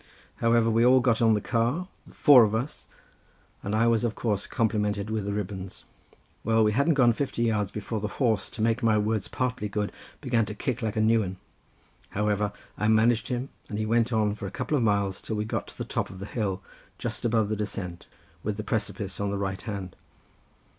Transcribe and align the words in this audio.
However, 0.37 0.67
we 0.67 0.83
all 0.83 0.99
got 0.99 1.21
on 1.21 1.35
the 1.35 1.41
car—four 1.41 2.41
of 2.43 2.55
us, 2.55 2.87
and 3.61 3.75
I 3.75 3.85
was 3.85 4.03
of 4.03 4.15
course 4.15 4.47
complimented 4.47 5.11
with 5.11 5.25
the 5.25 5.31
ribbons. 5.31 5.83
Well, 6.43 6.63
we 6.63 6.71
hadn't 6.71 6.95
gone 6.95 7.13
fifty 7.13 7.43
yards 7.43 7.69
before 7.69 7.99
the 7.99 8.07
horse, 8.17 8.49
to 8.49 8.63
make 8.63 8.81
my 8.81 8.97
words 8.97 9.27
partly 9.27 9.69
good, 9.69 9.91
began 10.19 10.43
to 10.47 10.55
kick 10.55 10.81
like 10.81 10.95
a 10.95 11.01
new 11.01 11.21
'un. 11.23 11.37
However, 12.09 12.51
I 12.79 12.87
managed 12.87 13.27
him, 13.27 13.49
and 13.69 13.77
he 13.77 13.85
went 13.85 14.11
on 14.11 14.33
for 14.33 14.47
a 14.47 14.49
couple 14.49 14.75
of 14.75 14.81
miles 14.81 15.21
till 15.21 15.35
we 15.35 15.45
got 15.45 15.67
to 15.67 15.77
the 15.77 15.85
top 15.85 16.09
of 16.09 16.17
the 16.17 16.25
hill, 16.25 16.63
just 16.97 17.23
above 17.23 17.49
the 17.49 17.55
descent 17.55 18.07
with 18.41 18.57
the 18.57 18.63
precipice 18.63 19.19
on 19.19 19.29
the 19.29 19.37
right 19.37 19.61
hand. 19.61 19.95